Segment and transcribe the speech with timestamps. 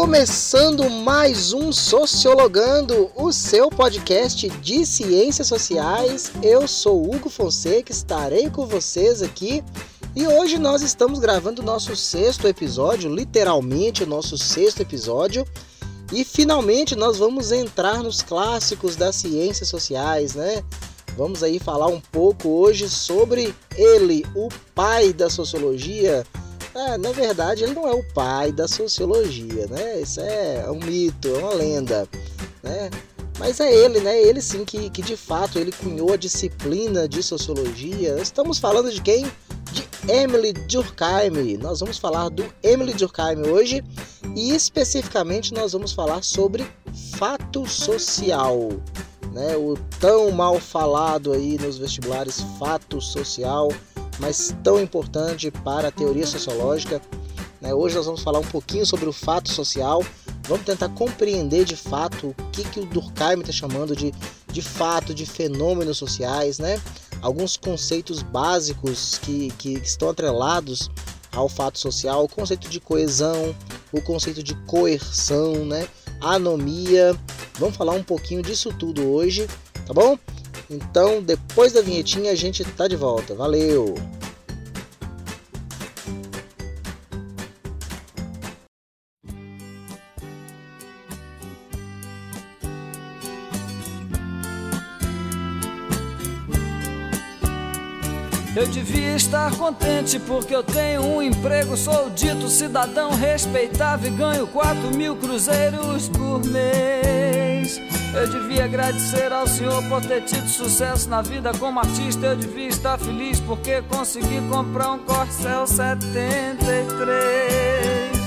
[0.00, 6.30] Começando mais um Sociologando, o seu podcast de ciências sociais.
[6.40, 9.60] Eu sou Hugo Fonseca, estarei com vocês aqui
[10.14, 15.44] e hoje nós estamos gravando o nosso sexto episódio, literalmente o nosso sexto episódio.
[16.12, 20.62] E finalmente nós vamos entrar nos clássicos das ciências sociais, né?
[21.16, 26.24] Vamos aí falar um pouco hoje sobre ele, o pai da sociologia,
[26.78, 30.00] é, na verdade, ele não é o pai da sociologia, né?
[30.00, 32.08] Isso é um mito, é uma lenda,
[32.62, 32.88] né?
[33.38, 34.20] Mas é ele, né?
[34.20, 38.16] Ele sim que, que de fato ele cunhou a disciplina de sociologia.
[38.20, 39.26] Estamos falando de quem?
[39.72, 41.56] De Emily Durkheim.
[41.56, 43.84] Nós vamos falar do Emily Durkheim hoje
[44.36, 46.66] e especificamente nós vamos falar sobre
[47.16, 48.70] fato social,
[49.32, 49.56] né?
[49.56, 53.68] O tão mal falado aí nos vestibulares fato social
[54.18, 57.00] mas tão importante para a teoria sociológica.
[57.60, 57.74] Né?
[57.74, 60.04] Hoje nós vamos falar um pouquinho sobre o fato social,
[60.46, 64.12] vamos tentar compreender de fato o que, que o Durkheim está chamando de,
[64.52, 66.80] de fato, de fenômenos sociais, né?
[67.20, 70.90] alguns conceitos básicos que, que estão atrelados
[71.32, 73.54] ao fato social, o conceito de coesão,
[73.92, 75.86] o conceito de coerção, né?
[76.20, 77.16] anomia.
[77.58, 79.46] Vamos falar um pouquinho disso tudo hoje,
[79.86, 80.18] tá bom?
[80.70, 83.34] Então, depois da vinhetinha, a gente tá de volta.
[83.34, 83.94] Valeu!
[98.58, 104.48] Eu devia estar contente porque eu tenho um emprego, sou dito cidadão respeitável e ganho
[104.48, 107.80] 4 mil cruzeiros por mês.
[108.14, 112.26] Eu devia agradecer ao Senhor por ter tido sucesso na vida como artista.
[112.26, 118.18] Eu devia estar feliz porque consegui comprar um Corcel 73.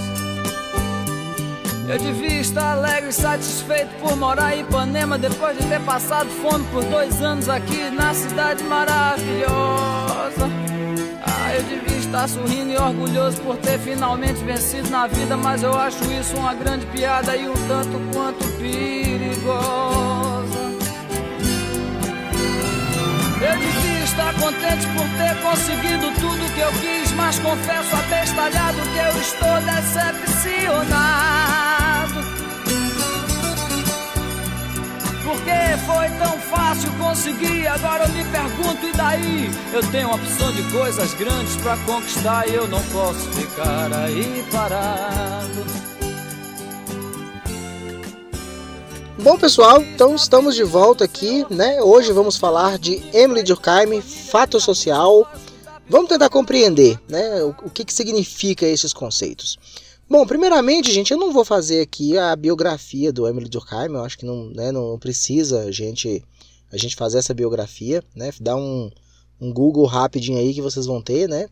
[1.89, 6.63] Eu devia estar alegre e satisfeito por morar em Ipanema depois de ter passado fome
[6.71, 10.10] por dois anos aqui na cidade maravilhosa.
[11.61, 16.03] Eu devia estar sorrindo e orgulhoso por ter finalmente vencido na vida, mas eu acho
[16.11, 20.59] isso uma grande piada e um tanto quanto perigosa.
[23.41, 28.97] Eu devia estar contente por ter conseguido tudo que eu quis, mas confesso abestalhado que
[28.97, 32.40] eu estou decepcionado.
[35.23, 35.51] Porque
[35.85, 39.51] foi tão fácil conseguir, agora eu me pergunto e daí?
[39.71, 44.43] Eu tenho uma opção de coisas grandes para conquistar e eu não posso ficar aí
[44.51, 45.91] parado.
[49.21, 51.79] Bom pessoal, então estamos de volta aqui, né?
[51.83, 55.31] Hoje vamos falar de Emily Durkheim, fato social.
[55.87, 59.59] Vamos tentar compreender, né, o, o que, que significa esses conceitos.
[60.11, 64.17] Bom, primeiramente, gente, eu não vou fazer aqui a biografia do Emily Durkheim, eu acho
[64.17, 66.21] que não, né, não precisa a gente,
[66.69, 68.29] a gente fazer essa biografia, né?
[68.41, 68.91] Dá um,
[69.39, 71.47] um Google rapidinho aí que vocês vão ter, né?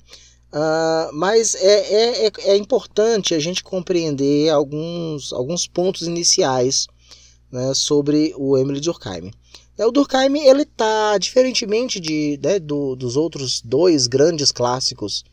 [0.51, 6.85] Uh, mas é, é, é, é, importante a gente compreender alguns, alguns pontos iniciais
[7.49, 9.31] né, sobre o Emily Durkheim.
[9.77, 15.23] É, o Durkheim ele tá diferentemente de, né, do, dos outros dois grandes clássicos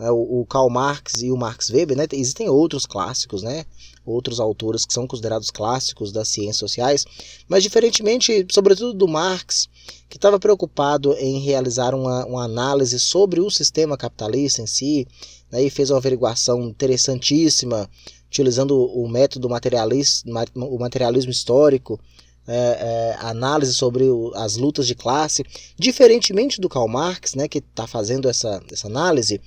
[0.00, 3.66] né, o, Karl Marx e o Max Weber, né, existem outros clássicos, né,
[4.04, 7.04] outros autores que são considerados clássicos das ciências sociais,
[7.46, 9.68] mas diferentemente, sobretudo do Marx,
[10.08, 15.06] que estava preocupado em realizar uma, uma, análise sobre o sistema capitalista em si,
[15.52, 17.86] né, e fez uma averiguação interessantíssima,
[18.26, 22.00] utilizando o método materialismo, o materialismo histórico,
[22.46, 25.44] é, é, análise sobre o, as lutas de classe,
[25.78, 29.40] diferentemente do Karl Marx, né, que está fazendo essa, essa análise,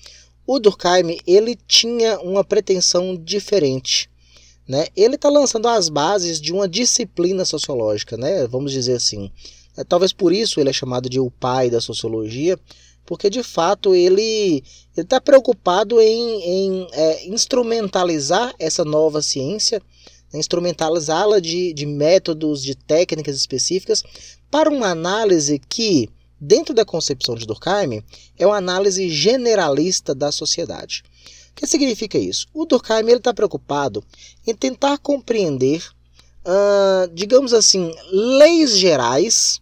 [0.46, 4.10] o Durkheim ele tinha uma pretensão diferente.
[4.68, 4.88] Né?
[4.96, 8.48] Ele está lançando as bases de uma disciplina sociológica, né?
[8.48, 9.30] vamos dizer assim.
[9.76, 12.58] É, talvez por isso ele é chamado de o pai da sociologia,
[13.06, 14.64] porque de fato ele
[14.96, 19.82] está preocupado em, em é, instrumentalizar essa nova ciência,
[20.32, 20.40] né?
[20.40, 24.04] instrumentalizá-la de, de métodos, de técnicas específicas
[24.50, 26.10] para uma análise que
[26.46, 28.04] dentro da concepção de Durkheim,
[28.38, 31.04] é uma análise generalista da sociedade.
[31.52, 32.48] O que significa isso?
[32.54, 34.04] O Durkheim está preocupado
[34.46, 35.82] em tentar compreender,
[36.46, 39.62] uh, digamos assim, leis gerais,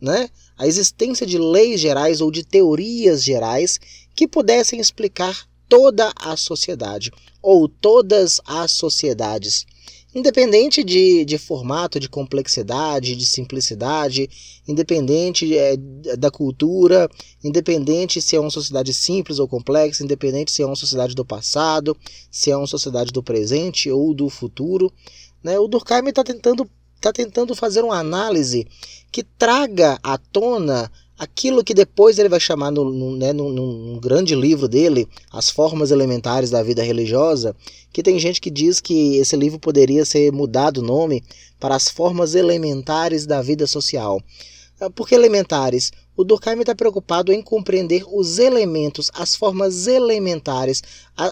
[0.00, 0.28] né?
[0.58, 3.80] a existência de leis gerais ou de teorias gerais
[4.14, 7.10] que pudessem explicar toda a sociedade
[7.40, 9.64] ou todas as sociedades
[10.18, 14.28] independente de, de formato, de complexidade, de simplicidade,
[14.66, 15.76] independente é,
[16.16, 17.08] da cultura,
[17.42, 21.96] independente se é uma sociedade simples ou complexa, independente se é uma sociedade do passado,
[22.30, 24.92] se é uma sociedade do presente ou do futuro.
[25.42, 25.58] Né?
[25.58, 26.68] O Durkheim está tentando,
[27.00, 28.66] tá tentando fazer uma análise
[29.10, 33.98] que traga à tona aquilo que depois ele vai chamar no, no, né, num, num,
[33.98, 37.56] grande livro dele, As Formas Elementares da Vida Religiosa,
[37.92, 41.24] que tem gente que diz que esse livro poderia ser mudado o nome
[41.58, 44.22] para As Formas Elementares da Vida Social.
[44.80, 45.90] Ah, por que elementares?
[46.16, 50.82] O Durkheim está preocupado em compreender os elementos, as formas elementares,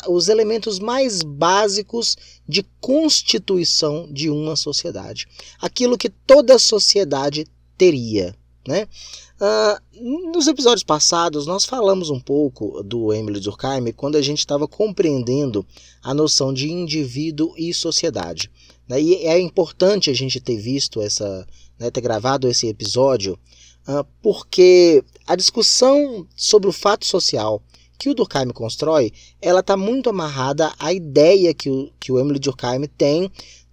[0.08, 2.16] os elementos mais básicos
[2.48, 5.28] de constituição de uma sociedade.
[5.60, 7.46] Aquilo que toda sociedade
[7.78, 8.34] teria.
[8.66, 8.88] Né?
[9.40, 14.66] Uh, nos episódios passados, nós falamos um pouco do Emily Durkheim quando a gente estava
[14.66, 15.64] compreendendo
[16.02, 18.50] a noção de indivíduo e sociedade.
[18.88, 19.00] Né?
[19.00, 21.46] E é importante a gente ter visto essa,
[21.78, 23.38] né, ter gravado esse episódio,
[23.88, 27.62] uh, porque a discussão sobre o fato social
[27.98, 32.38] que o Durkheim constrói, ela está muito amarrada à ideia que o, que o Emily
[32.38, 33.30] Durkheim tem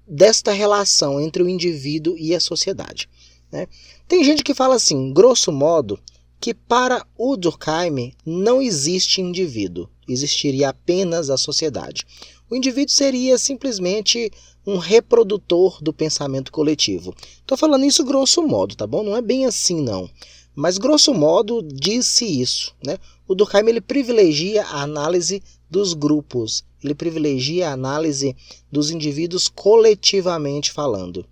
[0.07, 3.10] desta relação entre o indivíduo e a sociedade.
[3.51, 3.68] Né?
[4.08, 6.00] Tem gente que fala assim, grosso modo,
[6.40, 12.06] que para o Durkheim não existe indivíduo, existiria apenas a sociedade.
[12.50, 14.30] O indivíduo seria simplesmente
[14.66, 17.16] um reprodutor do pensamento coletivo.
[17.40, 19.04] Estou falando isso grosso modo, tá bom?
[19.04, 20.10] Não é bem assim não.
[20.56, 22.98] Mas grosso modo disse isso, né?
[23.28, 28.36] O Durkheim ele privilegia a análise dos grupos, ele privilegia a análise
[28.72, 31.26] dos indivíduos coletivamente falando.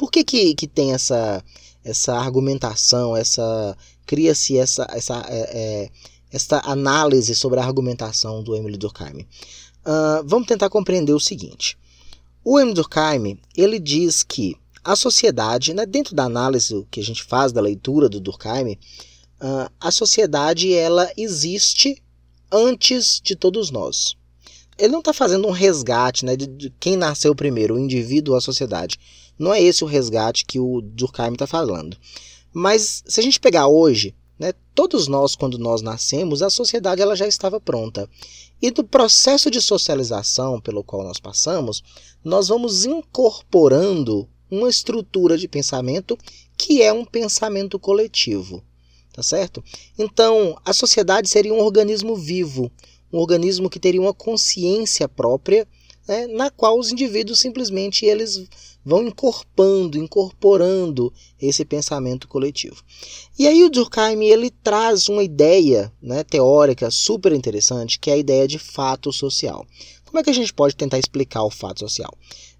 [0.00, 1.44] Por que, que, que tem essa,
[1.84, 3.76] essa argumentação, essa
[4.06, 5.90] cria-se essa, essa, é, é,
[6.32, 9.26] essa análise sobre a argumentação do Emily Durkheim?
[9.84, 11.76] Uh, vamos tentar compreender o seguinte.
[12.42, 17.22] O Emily Durkheim ele diz que a sociedade, né, dentro da análise que a gente
[17.22, 18.78] faz da leitura do Durkheim,
[19.38, 22.02] uh, a sociedade ela existe
[22.50, 24.16] antes de todos nós.
[24.78, 28.38] Ele não está fazendo um resgate né, de, de quem nasceu primeiro, o indivíduo ou
[28.38, 28.98] a sociedade.
[29.40, 31.96] Não é esse o resgate que o Durkheim está falando.
[32.52, 37.16] Mas se a gente pegar hoje, né, todos nós, quando nós nascemos, a sociedade ela
[37.16, 38.06] já estava pronta.
[38.60, 41.82] E do processo de socialização pelo qual nós passamos,
[42.22, 46.18] nós vamos incorporando uma estrutura de pensamento
[46.54, 48.62] que é um pensamento coletivo.
[49.10, 49.64] Tá certo?
[49.98, 52.70] Então, a sociedade seria um organismo vivo,
[53.10, 55.66] um organismo que teria uma consciência própria
[56.06, 58.46] né, na qual os indivíduos simplesmente eles
[58.84, 62.82] vão incorporando, incorporando esse pensamento coletivo.
[63.38, 68.18] E aí o Durkheim ele traz uma ideia né, teórica super interessante, que é a
[68.18, 69.66] ideia de fato social.
[70.04, 72.12] Como é que a gente pode tentar explicar o fato social?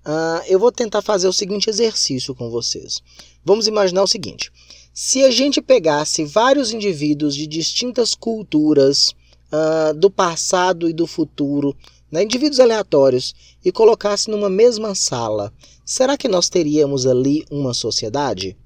[0.06, 3.00] Uh, eu vou tentar fazer o seguinte exercício com vocês.
[3.44, 4.50] Vamos imaginar o seguinte:
[4.94, 9.14] se a gente pegasse vários indivíduos de distintas culturas
[9.52, 11.76] uh, do passado e do futuro
[12.10, 13.34] né, indivíduos aleatórios,
[13.64, 15.52] e colocasse numa mesma sala,
[15.84, 18.56] será que nós teríamos ali uma sociedade?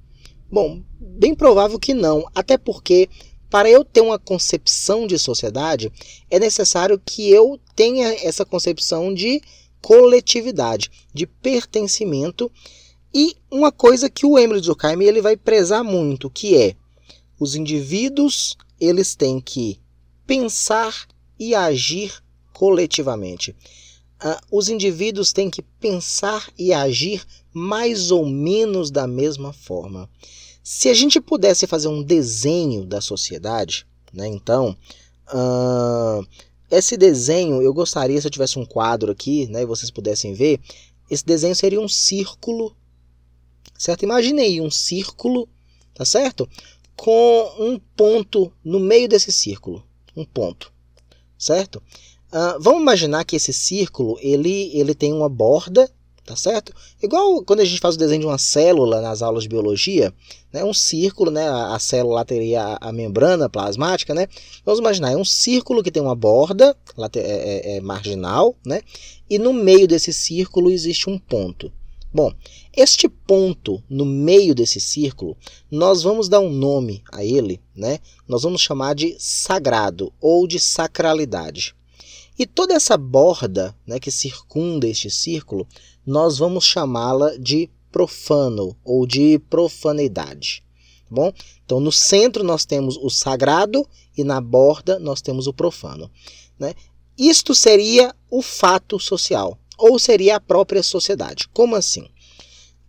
[0.51, 3.09] Bom, bem provável que não, até porque
[3.51, 5.93] para eu ter uma concepção de sociedade,
[6.29, 9.41] é necessário que eu tenha essa concepção de
[9.81, 12.51] coletividade, de pertencimento
[13.15, 16.75] e uma coisa que o Emily Durkheim ele vai prezar muito, que é
[17.39, 19.79] os indivíduos eles têm que
[20.27, 21.07] pensar
[21.39, 22.24] e agir
[22.55, 23.55] coletivamente.
[24.25, 30.09] Uh, os indivíduos têm que pensar e agir mais ou menos da mesma forma.
[30.63, 34.75] Se a gente pudesse fazer um desenho da sociedade, né, então,
[35.29, 36.27] uh,
[36.71, 40.59] esse desenho, eu gostaria, se eu tivesse um quadro aqui, né, e vocês pudessem ver,
[41.11, 42.75] esse desenho seria um círculo,
[43.77, 44.05] certo?
[44.05, 45.49] Imaginei um círculo,
[45.95, 46.49] tá certo?
[46.97, 49.85] Com um ponto no meio desse círculo,
[50.17, 50.73] um ponto,
[51.37, 51.83] certo?
[52.35, 55.89] Uh, vamos imaginar que esse círculo ele, ele tem uma borda,
[56.27, 56.75] tá certo?
[57.01, 60.13] Igual quando a gente faz o desenho de uma célula nas aulas de biologia,
[60.53, 60.65] né?
[60.65, 61.49] Um círculo, né?
[61.49, 64.27] A, a célula teria a, a, membrana plasmática, né?
[64.65, 66.77] Vamos imaginar, é um círculo que tem uma borda
[67.15, 68.81] é, é, é marginal, né?
[69.31, 71.71] E no meio desse círculo existe um ponto.
[72.13, 72.33] Bom,
[72.77, 75.37] este ponto no meio desse círculo,
[75.71, 78.01] nós vamos dar um nome a ele, né?
[78.27, 81.77] Nós vamos chamar de sagrado ou de sacralidade.
[82.39, 85.67] E toda essa borda né, que circunda este círculo,
[86.05, 90.65] nós vamos chamá-la de profano ou de profanidade.
[91.09, 91.33] Tá bom?
[91.65, 93.87] Então, no centro nós temos o sagrado
[94.17, 96.11] e na borda nós temos o profano.
[96.59, 96.75] Né?
[97.17, 99.59] Isto seria o fato social.
[99.77, 101.49] ou seria a própria sociedade.
[101.53, 102.07] Como assim?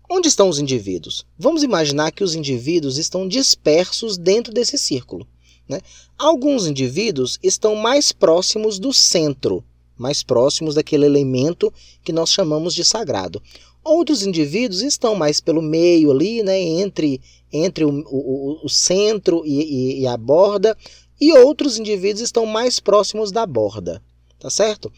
[0.10, 1.25] Onde estão os indivíduos?
[1.38, 5.28] Vamos imaginar que os indivíduos estão dispersos dentro desse círculo.
[5.67, 5.79] Né?
[6.17, 9.63] Alguns indivíduos estão mais próximos do centro,
[9.98, 13.41] mais próximos daquele elemento que nós chamamos de sagrado.
[13.84, 19.62] Outros indivíduos estão mais pelo meio ali, né, entre, entre o, o, o centro e,
[19.62, 20.75] e, e a borda,
[21.19, 24.01] e outros indivíduos estão mais próximos da borda,
[24.39, 24.91] tá certo?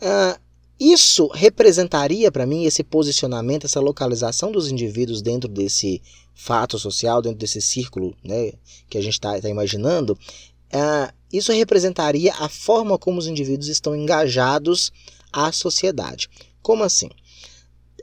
[0.00, 0.38] Ah,
[0.80, 6.00] isso representaria para mim esse posicionamento, essa localização dos indivíduos dentro desse
[6.34, 8.54] fato social, dentro desse círculo né,
[8.88, 10.14] que a gente está tá imaginando.
[10.72, 14.90] Uh, isso representaria a forma como os indivíduos estão engajados
[15.30, 16.30] à sociedade.
[16.62, 17.10] Como assim?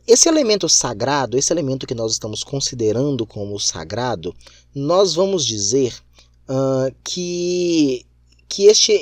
[0.06, 4.36] Esse elemento sagrado, esse elemento que nós estamos considerando como sagrado,
[4.74, 5.96] nós vamos dizer
[6.48, 8.06] uh, que
[8.50, 8.94] que este,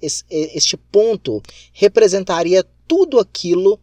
[0.00, 1.42] este ponto
[1.74, 3.78] representaria tudo aquilo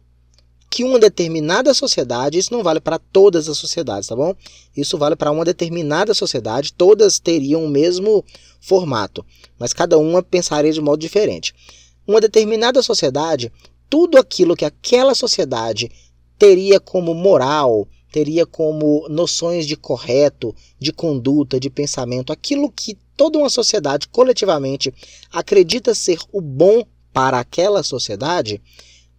[0.70, 4.34] que uma determinada sociedade, isso não vale para todas as sociedades, tá bom?
[4.76, 8.24] Isso vale para uma determinada sociedade, todas teriam o mesmo
[8.60, 9.24] formato,
[9.56, 11.54] mas cada uma pensaria de modo diferente.
[12.04, 13.52] Uma determinada sociedade,
[13.88, 15.92] tudo aquilo que aquela sociedade
[16.36, 23.38] teria como moral, teria como noções de correto, de conduta, de pensamento, aquilo que toda
[23.38, 24.92] uma sociedade coletivamente
[25.32, 28.60] acredita ser o bom para aquela sociedade,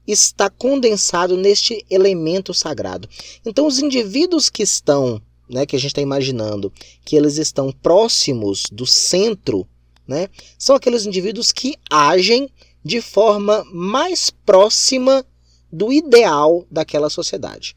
[0.07, 3.09] está condensado neste elemento sagrado.
[3.45, 6.71] Então, os indivíduos que estão, né, que a gente está imaginando,
[7.03, 9.67] que eles estão próximos do centro,
[10.07, 12.49] né, são aqueles indivíduos que agem
[12.83, 15.25] de forma mais próxima
[15.71, 17.75] do ideal daquela sociedade.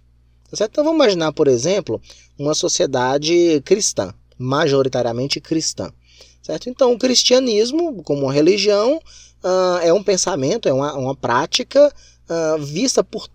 [0.50, 0.66] Tá?
[0.66, 2.00] Então, vamos imaginar, por exemplo,
[2.38, 5.90] uma sociedade cristã, majoritariamente cristã.
[6.48, 6.70] Certo?
[6.70, 8.96] Então, o cristianismo, como uma religião,
[9.44, 11.92] uh, é um pensamento, é uma, uma prática
[12.26, 13.28] uh, vista por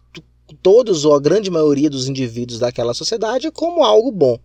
[0.63, 4.39] todos ou a grande maioria dos indivíduos daquela sociedade como algo bom.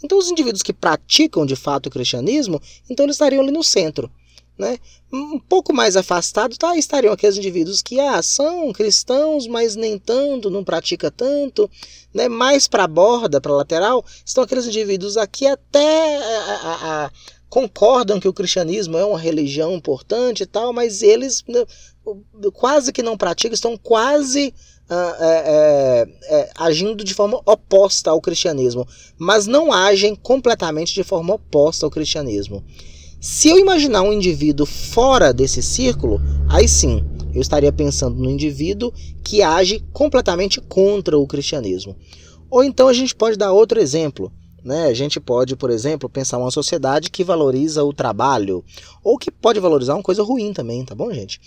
[0.00, 4.08] Então, os indivíduos que praticam de fato o cristianismo, então eles estariam ali no centro.
[4.56, 4.78] Né?
[5.12, 10.50] Um pouco mais afastados tá, estariam aqueles indivíduos que ah, são cristãos, mas nem tanto,
[10.50, 11.68] não pratica tanto.
[12.14, 12.28] Né?
[12.28, 17.10] Mais para a borda, para a lateral, estão aqueles indivíduos aqui até a, a, a,
[17.54, 21.64] concordam que o cristianismo é uma religião importante e tal, mas eles né,
[22.52, 24.52] quase que não praticam, estão quase
[24.90, 28.84] uh, é, é, agindo de forma oposta ao cristianismo,
[29.16, 32.60] mas não agem completamente de forma oposta ao cristianismo.
[33.20, 36.20] Se eu imaginar um indivíduo fora desse círculo,
[36.50, 38.92] aí sim, eu estaria pensando no indivíduo
[39.22, 41.94] que age completamente contra o cristianismo.
[42.50, 44.32] Ou então a gente pode dar outro exemplo.
[44.64, 44.86] Né?
[44.86, 48.64] A gente pode, por exemplo, pensar uma sociedade que valoriza o trabalho,
[49.02, 51.38] ou que pode valorizar uma coisa ruim também, tá bom, gente?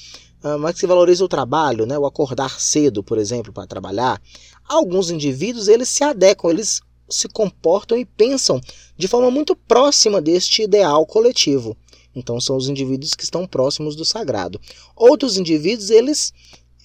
[0.44, 4.22] Ah, mas que se valoriza o trabalho, né, o acordar cedo, por exemplo, para trabalhar,
[4.70, 8.62] alguns indivíduos eles se adequam, eles se comportam e pensam
[8.96, 11.76] de forma muito próxima deste ideal coletivo.
[12.16, 14.60] Então são os indivíduos que estão próximos do sagrado.
[14.96, 16.34] Outros indivíduos eles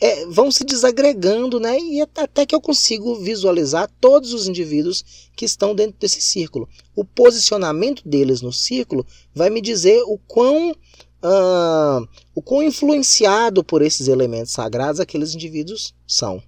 [0.03, 1.79] é, vão se desagregando, né?
[1.79, 6.69] E até que eu consigo visualizar todos os indivíduos que estão dentro desse círculo.
[6.97, 13.81] O posicionamento deles no círculo vai me dizer o quão uh, o quão influenciado por
[13.81, 16.43] esses elementos sagrados aqueles indivíduos são.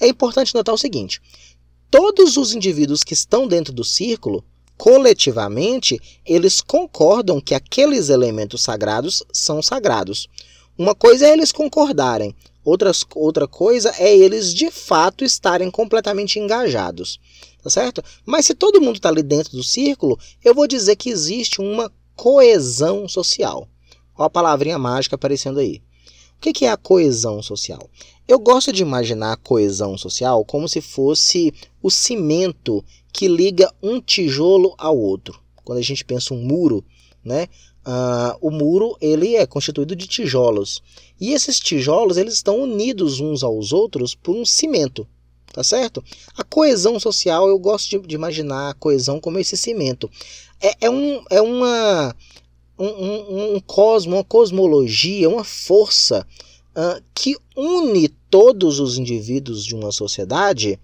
[0.00, 1.22] É importante notar o seguinte:
[1.88, 4.44] todos os indivíduos que estão dentro do círculo,
[4.76, 5.96] coletivamente,
[6.26, 10.28] eles concordam que aqueles elementos sagrados são sagrados.
[10.76, 17.20] Uma coisa é eles concordarem, outras, outra coisa é eles de fato estarem completamente engajados.
[17.62, 18.02] Tá certo?
[18.26, 21.92] Mas se todo mundo está ali dentro do círculo, eu vou dizer que existe uma
[22.16, 23.68] coesão social.
[24.16, 25.80] Olha a palavrinha mágica aparecendo aí.
[26.36, 27.88] O que é a coesão social?
[28.26, 34.00] Eu gosto de imaginar a coesão social como se fosse o cimento que liga um
[34.00, 35.40] tijolo ao outro.
[35.64, 36.84] Quando a gente pensa um muro,
[37.24, 37.46] né?
[37.84, 40.80] Uh, o muro ele é constituído de tijolos
[41.20, 45.04] e esses tijolos eles estão unidos uns aos outros por um cimento,
[45.52, 46.02] tá certo?
[46.36, 50.08] A coesão social eu gosto de, de imaginar a coesão como esse cimento
[50.60, 52.14] é, é, um, é uma,
[52.78, 56.24] um, um, um cosmo, uma cosmologia, uma força
[56.76, 60.78] uh, que une todos os indivíduos de uma sociedade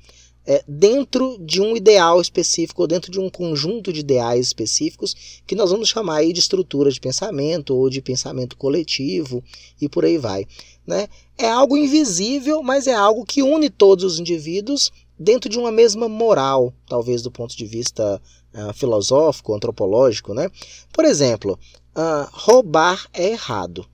[0.49, 5.55] é, dentro de um ideal específico, ou dentro de um conjunto de ideais específicos, que
[5.55, 9.45] nós vamos chamar aí de estrutura de pensamento ou de pensamento coletivo
[9.79, 10.47] e por aí vai.
[10.87, 11.07] Né?
[11.37, 16.09] É algo invisível, mas é algo que une todos os indivíduos dentro de uma mesma
[16.09, 18.19] moral, talvez do ponto de vista
[18.55, 20.49] uh, filosófico, antropológico, né?
[20.93, 21.59] Por exemplo,
[21.95, 23.85] uh, roubar é errado,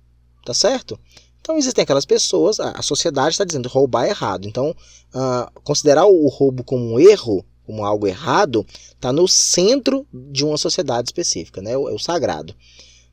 [0.44, 1.00] tá certo?
[1.44, 4.48] Então existem aquelas pessoas, a sociedade está dizendo roubar é errado.
[4.48, 10.42] Então, uh, considerar o roubo como um erro, como algo errado, está no centro de
[10.42, 11.72] uma sociedade específica, né?
[11.72, 12.54] é o sagrado.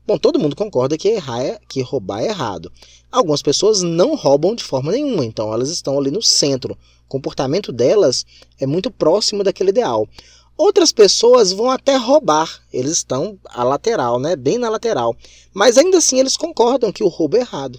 [0.06, 2.72] Bom, todo mundo concorda que errar é, que roubar é errado.
[3.10, 6.72] Algumas pessoas não roubam de forma nenhuma, então elas estão ali no centro.
[7.04, 8.24] O comportamento delas
[8.58, 10.08] é muito próximo daquele ideal.
[10.56, 14.36] Outras pessoas vão até roubar, eles estão à lateral, né?
[14.36, 15.14] bem na lateral.
[15.52, 17.78] Mas ainda assim eles concordam que o roubo é errado.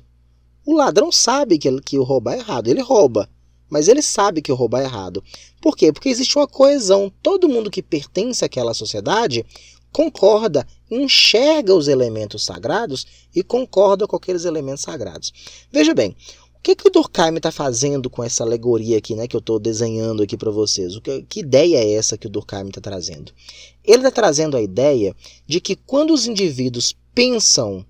[0.66, 3.30] O ladrão sabe que, que o roubar é errado, ele rouba,
[3.70, 5.24] mas ele sabe que o roubar é errado.
[5.62, 5.92] Por quê?
[5.92, 7.12] Porque existe uma coesão.
[7.22, 9.46] Todo mundo que pertence àquela sociedade
[9.92, 15.32] concorda, enxerga os elementos sagrados e concorda com aqueles elementos sagrados.
[15.72, 16.16] Veja bem,
[16.56, 19.60] o que, que o Durkheim está fazendo com essa alegoria aqui, né, que eu estou
[19.60, 20.96] desenhando aqui para vocês?
[20.96, 23.32] O que, que ideia é essa que o Durkheim está trazendo?
[23.84, 25.16] Ele está trazendo a ideia
[25.46, 27.86] de que quando os indivíduos pensam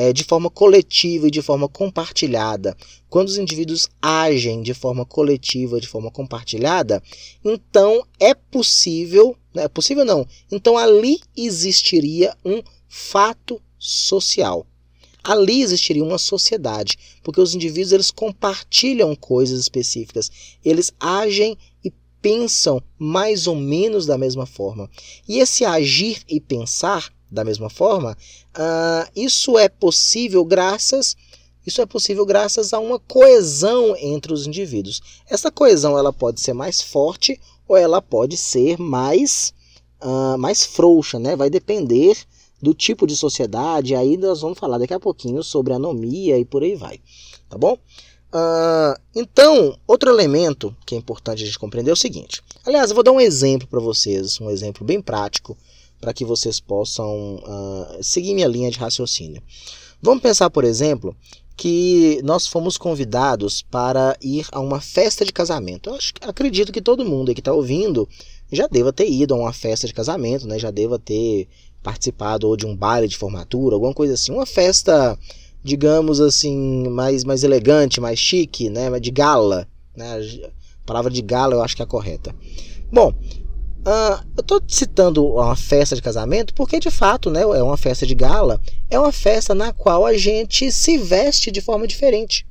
[0.00, 2.76] é, de forma coletiva e de forma compartilhada,
[3.10, 7.02] quando os indivíduos agem de forma coletiva, de forma compartilhada,
[7.44, 14.64] então é possível, não é possível não, então ali existiria um fato social.
[15.24, 20.30] Ali existiria uma sociedade, porque os indivíduos eles compartilham coisas específicas,
[20.64, 24.88] eles agem e pensam mais ou menos da mesma forma.
[25.28, 28.16] E esse agir e pensar da mesma forma,
[28.56, 31.16] uh, isso é possível graças
[31.68, 35.02] isso é possível graças a uma coesão entre os indivíduos.
[35.28, 39.52] Essa coesão ela pode ser mais forte ou ela pode ser mais
[40.02, 41.36] uh, mais frouxa, né?
[41.36, 42.16] Vai depender
[42.62, 43.94] do tipo de sociedade.
[43.94, 47.00] Aí nós vamos falar daqui a pouquinho sobre anomia e por aí vai,
[47.50, 47.76] tá bom?
[48.32, 52.42] Uh, então, outro elemento que é importante a gente compreender é o seguinte.
[52.64, 55.56] Aliás, eu vou dar um exemplo para vocês, um exemplo bem prático
[56.00, 59.42] para que vocês possam uh, seguir minha linha de raciocínio.
[60.00, 61.16] Vamos pensar, por exemplo,
[61.56, 65.90] que nós fomos convidados para ir a uma festa de casamento.
[65.90, 68.08] Eu acho, acredito que todo mundo que está ouvindo
[68.50, 70.56] já deva ter ido a uma festa de casamento, né?
[70.56, 71.48] já deva ter
[71.82, 74.30] participado ou de um baile de formatura, alguma coisa assim.
[74.30, 75.18] Uma festa,
[75.62, 78.88] digamos assim, mais, mais elegante, mais chique, né?
[79.00, 79.66] de gala.
[79.96, 80.20] Né?
[80.44, 82.32] A palavra de gala eu acho que é a correta.
[82.92, 83.12] Bom,
[83.80, 88.06] Uh, eu estou citando uma festa de casamento porque, de fato, né, é uma festa
[88.06, 88.60] de gala,
[88.90, 92.46] é uma festa na qual a gente se veste de forma diferente.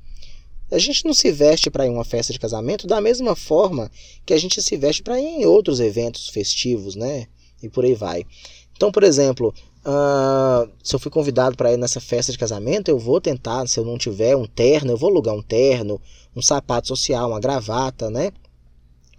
[0.71, 3.89] A gente não se veste para ir uma festa de casamento da mesma forma
[4.25, 7.27] que a gente se veste para ir em outros eventos festivos, né?
[7.63, 8.25] E por aí vai.
[8.75, 9.53] Então, por exemplo,
[9.85, 13.79] uh, se eu fui convidado para ir nessa festa de casamento, eu vou tentar, se
[13.79, 16.01] eu não tiver um terno, eu vou alugar um terno,
[16.35, 18.31] um sapato social, uma gravata, né?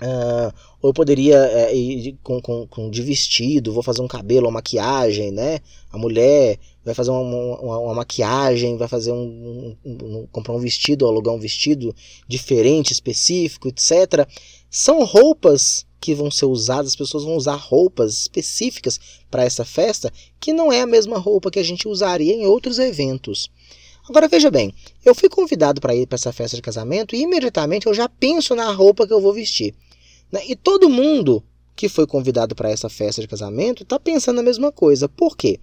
[0.00, 4.46] Uh, ou eu poderia é, ir com, com, com, de vestido, vou fazer um cabelo,
[4.46, 5.60] uma maquiagem, né?
[5.90, 7.20] A mulher vai fazer uma,
[7.60, 11.94] uma, uma maquiagem, vai fazer um, um, um, comprar um vestido, alugar um vestido
[12.28, 14.28] diferente, específico, etc.
[14.70, 20.12] São roupas que vão ser usadas, as pessoas vão usar roupas específicas para essa festa,
[20.38, 23.50] que não é a mesma roupa que a gente usaria em outros eventos.
[24.08, 24.72] Agora veja bem,
[25.04, 28.54] eu fui convidado para ir para essa festa de casamento e imediatamente eu já penso
[28.54, 29.74] na roupa que eu vou vestir.
[30.30, 30.42] Né?
[30.46, 31.42] E todo mundo
[31.74, 35.08] que foi convidado para essa festa de casamento está pensando a mesma coisa.
[35.08, 35.60] Por quê?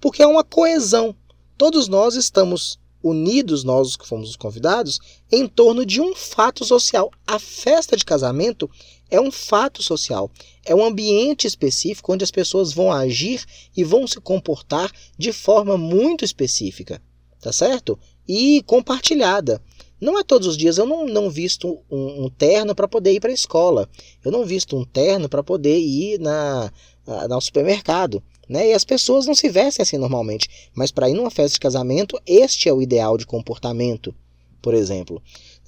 [0.00, 1.14] Porque é uma coesão.
[1.56, 4.98] Todos nós estamos unidos, nós que fomos os convidados,
[5.30, 7.10] em torno de um fato social.
[7.26, 8.70] A festa de casamento
[9.10, 10.30] é um fato social.
[10.64, 13.44] É um ambiente específico onde as pessoas vão agir
[13.76, 17.00] e vão se comportar de forma muito específica.
[17.40, 17.98] Tá certo?
[18.26, 19.62] E compartilhada.
[20.00, 20.78] Não é todos os dias.
[20.78, 23.88] Eu não, não visto um, um terno para poder ir para a escola.
[24.24, 26.72] Eu não visto um terno para poder ir na,
[27.06, 28.22] na, no supermercado.
[28.48, 28.68] Né?
[28.68, 30.48] E as pessoas não se vestem assim normalmente.
[30.74, 34.14] Mas para ir numa festa de casamento, este é o ideal de comportamento,
[34.62, 35.20] por exemplo.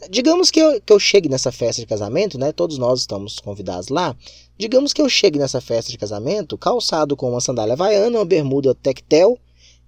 [0.09, 2.53] Digamos que eu, que eu chegue nessa festa de casamento, né?
[2.53, 4.16] Todos nós estamos convidados lá.
[4.57, 8.75] Digamos que eu chegue nessa festa de casamento calçado com uma sandália havaiana, uma bermuda
[8.75, 9.38] tectel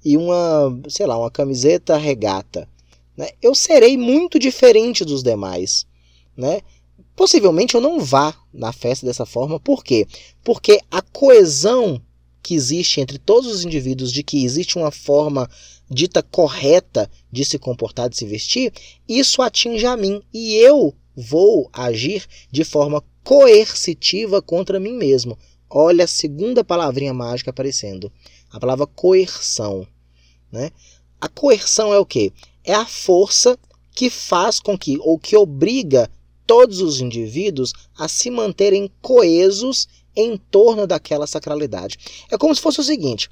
[0.05, 2.69] e uma, sei lá, uma camiseta regata
[3.17, 5.87] né, eu serei muito diferente dos demais.
[6.37, 6.61] Né?
[7.15, 10.07] Possivelmente eu não vá na festa dessa forma, por quê?
[10.43, 12.01] Porque a coesão
[12.43, 15.49] que existe entre todos os indivíduos de que existe uma forma
[15.89, 18.73] dita correta de se comportar, de se vestir,
[19.09, 25.39] isso atinge a mim e eu vou agir de forma coercitiva contra mim mesmo.
[25.71, 28.11] Olha a segunda palavrinha mágica aparecendo,
[28.51, 29.87] a palavra coerção,
[30.51, 30.71] né?
[31.21, 32.33] A coerção é o quê?
[32.65, 33.59] É a força
[33.95, 36.11] que faz com que, ou que obriga
[36.47, 41.99] todos os indivíduos a se manterem coesos em torno daquela sacralidade.
[42.31, 43.29] É como se fosse o seguinte: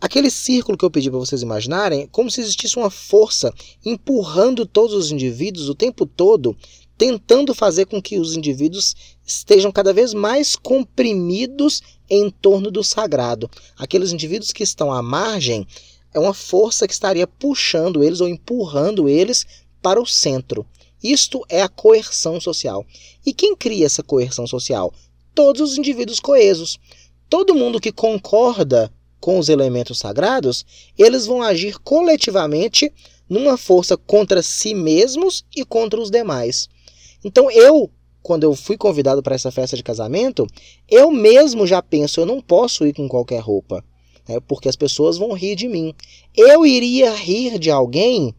[0.00, 3.52] Aquele círculo que eu pedi para vocês imaginarem, como se existisse uma força
[3.84, 6.56] empurrando todos os indivíduos o tempo todo,
[6.96, 13.50] tentando fazer com que os indivíduos estejam cada vez mais comprimidos em torno do sagrado.
[13.76, 15.66] Aqueles indivíduos que estão à margem
[16.12, 19.46] é uma força que estaria puxando eles ou empurrando eles
[19.80, 20.66] para o centro.
[21.02, 22.84] Isto é a coerção social.
[23.24, 24.92] E quem cria essa coerção social?
[25.34, 26.78] Todos os indivíduos coesos.
[27.28, 30.64] Todo mundo que concorda com os elementos sagrados,
[30.98, 32.92] eles vão agir coletivamente
[33.28, 36.68] numa força contra si mesmos e contra os demais.
[37.24, 37.90] Então eu,
[38.22, 40.46] quando eu fui convidado para essa festa de casamento,
[40.88, 43.84] eu mesmo já penso, eu não posso ir com qualquer roupa,
[44.30, 45.94] né, porque as pessoas vão rir de mim.
[46.36, 48.34] Eu iria rir de alguém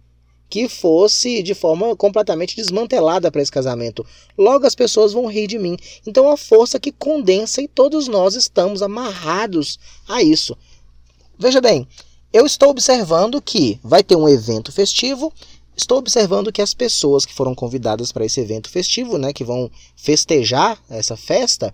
[0.50, 4.06] que fosse de forma completamente desmantelada para esse casamento.
[4.38, 5.78] Logo as pessoas vão rir de mim.
[6.06, 10.58] Então é a força que condensa e todos nós estamos amarrados a isso.
[11.40, 11.88] Veja bem,
[12.34, 15.34] eu estou observando que vai ter um evento festivo.
[15.76, 19.72] Estou observando que as pessoas que foram convidadas para esse evento festivo, né, que vão
[19.96, 21.74] festejar essa festa,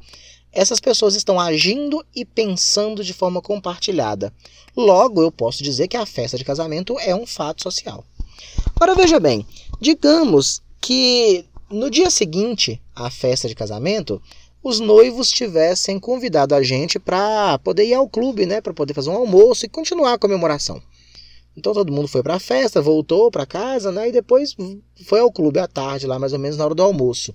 [0.51, 4.33] essas pessoas estão agindo e pensando de forma compartilhada.
[4.75, 8.03] Logo, eu posso dizer que a festa de casamento é um fato social.
[8.75, 9.45] Agora veja bem,
[9.79, 14.21] digamos que no dia seguinte à festa de casamento,
[14.63, 19.09] os noivos tivessem convidado a gente para poder ir ao clube, né, para poder fazer
[19.09, 20.81] um almoço e continuar a comemoração.
[21.55, 24.55] Então todo mundo foi para a festa, voltou para casa, né, e depois
[25.05, 27.33] foi ao clube à tarde, lá mais ou menos na hora do almoço.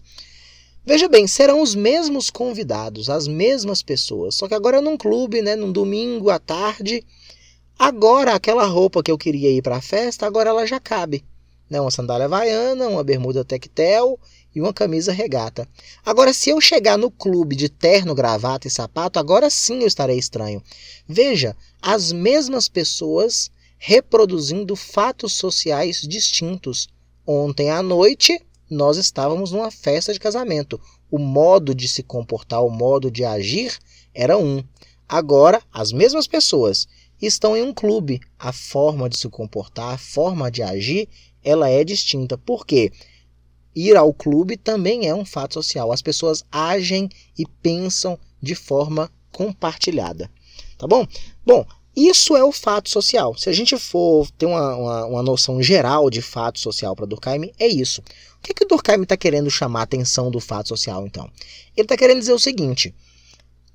[0.84, 5.54] Veja bem, serão os mesmos convidados, as mesmas pessoas, só que agora num clube, né,
[5.54, 7.04] num domingo à tarde.
[7.78, 11.24] Agora aquela roupa que eu queria ir para a festa, agora ela já cabe
[11.72, 11.80] né?
[11.80, 14.20] uma sandália havaiana, uma bermuda tectel
[14.54, 15.66] e uma camisa regata.
[16.04, 20.18] Agora, se eu chegar no clube de terno, gravata e sapato, agora sim eu estarei
[20.18, 20.62] estranho.
[21.08, 26.88] Veja, as mesmas pessoas reproduzindo fatos sociais distintos.
[27.26, 28.38] Ontem à noite,
[28.72, 30.80] nós estávamos numa festa de casamento.
[31.10, 33.78] O modo de se comportar, o modo de agir
[34.14, 34.64] era um.
[35.06, 36.88] Agora, as mesmas pessoas
[37.20, 38.18] estão em um clube.
[38.38, 41.06] A forma de se comportar, a forma de agir
[41.44, 42.38] ela é distinta.
[42.38, 42.90] Por quê?
[43.76, 45.92] Ir ao clube também é um fato social.
[45.92, 50.30] As pessoas agem e pensam de forma compartilhada.
[50.78, 51.06] Tá bom?
[51.44, 53.36] Bom, isso é o fato social.
[53.36, 57.52] Se a gente for ter uma, uma, uma noção geral de fato social para Durkheim,
[57.58, 58.00] é isso.
[58.38, 61.30] O que, que o Durkheim está querendo chamar a atenção do fato social, então?
[61.76, 62.94] Ele está querendo dizer o seguinte: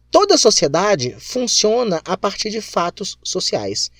[0.10, 3.92] toda sociedade funciona a partir de fatos sociais.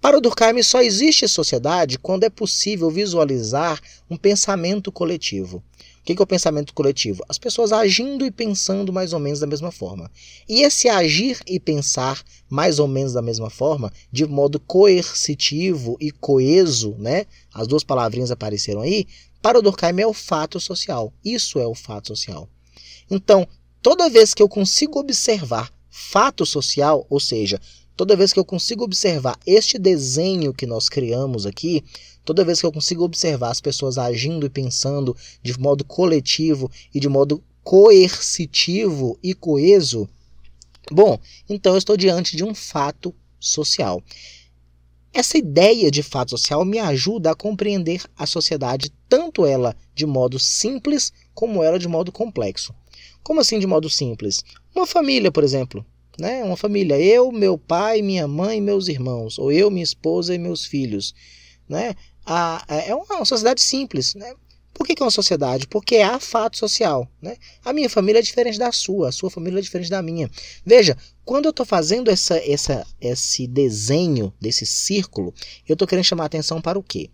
[0.00, 5.62] Para o Durkheim, só existe sociedade quando é possível visualizar um pensamento coletivo.
[6.06, 7.24] O que é o pensamento coletivo?
[7.28, 10.08] As pessoas agindo e pensando mais ou menos da mesma forma.
[10.48, 16.12] E esse agir e pensar mais ou menos da mesma forma, de modo coercitivo e
[16.12, 17.26] coeso, né?
[17.52, 19.04] As duas palavrinhas apareceram aí.
[19.42, 21.12] Para o Durkheim é o fato social.
[21.24, 22.48] Isso é o fato social.
[23.10, 23.44] Então,
[23.82, 27.60] toda vez que eu consigo observar fato social, ou seja,
[27.96, 31.82] Toda vez que eu consigo observar este desenho que nós criamos aqui,
[32.26, 37.00] toda vez que eu consigo observar as pessoas agindo e pensando de modo coletivo e
[37.00, 40.06] de modo coercitivo e coeso,
[40.92, 44.02] bom, então eu estou diante de um fato social.
[45.10, 50.38] Essa ideia de fato social me ajuda a compreender a sociedade, tanto ela de modo
[50.38, 52.74] simples como ela de modo complexo.
[53.22, 54.44] Como assim de modo simples?
[54.74, 55.84] Uma família, por exemplo
[56.18, 56.42] né?
[56.44, 60.64] Uma família, eu, meu pai, minha mãe, meus irmãos, ou eu, minha esposa e meus
[60.64, 61.14] filhos,
[61.68, 61.94] né?
[62.24, 64.34] A, é uma sociedade simples, né?
[64.76, 65.66] Por que, que é uma sociedade?
[65.66, 67.36] Porque há fato social, né?
[67.64, 70.30] A minha família é diferente da sua, a sua família é diferente da minha.
[70.66, 75.32] Veja, quando eu estou fazendo essa, essa, esse desenho desse círculo,
[75.66, 77.08] eu estou querendo chamar a atenção para o quê?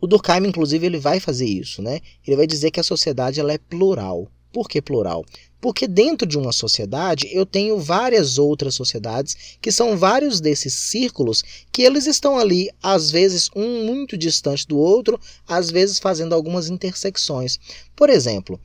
[0.00, 2.00] O Durkheim, inclusive, ele vai fazer isso, né?
[2.26, 4.28] Ele vai dizer que a sociedade ela é plural.
[4.56, 5.22] Por que plural?
[5.60, 11.44] Porque dentro de uma sociedade eu tenho várias outras sociedades que são vários desses círculos
[11.70, 16.70] que eles estão ali, às vezes um muito distante do outro, às vezes fazendo algumas
[16.70, 17.58] intersecções.
[17.94, 18.58] Por exemplo,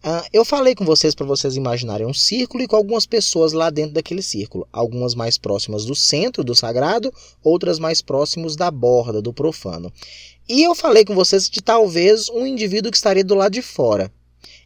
[0.00, 3.68] Uh, eu falei com vocês para vocês imaginarem um círculo e com algumas pessoas lá
[3.68, 4.64] dentro daquele círculo.
[4.72, 9.92] Algumas mais próximas do centro, do sagrado, outras mais próximas da borda, do profano.
[10.48, 14.12] E eu falei com vocês de talvez um indivíduo que estaria do lado de fora.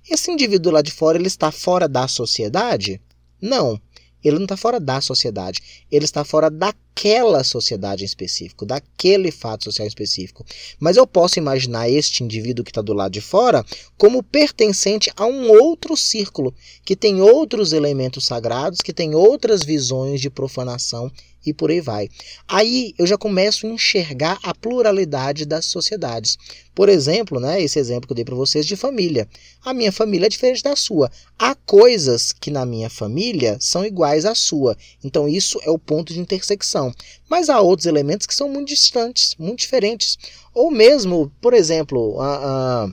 [0.08, 3.00] Esse indivíduo lá de fora, ele está fora da sociedade?
[3.40, 3.80] Não,
[4.22, 5.60] ele não está fora da sociedade.
[5.90, 10.44] Ele está fora daquela sociedade em específico, daquele fato social específico.
[10.78, 13.64] Mas eu posso imaginar este indivíduo que está do lado de fora
[13.98, 20.20] como pertencente a um outro círculo, que tem outros elementos sagrados, que tem outras visões
[20.20, 21.10] de profanação
[21.44, 22.09] e por aí vai.
[22.48, 26.38] Aí eu já começo a enxergar a pluralidade das sociedades.
[26.74, 29.28] Por exemplo, né, esse exemplo que eu dei para vocês de família.
[29.62, 31.11] A minha família é diferente da sua.
[31.38, 34.76] Há coisas que na minha família são iguais à sua.
[35.05, 36.92] Então isso é o ponto de intersecção.
[37.28, 40.18] Mas há outros elementos que são muito distantes, muito diferentes.
[40.55, 42.88] Ou mesmo, por exemplo, a, a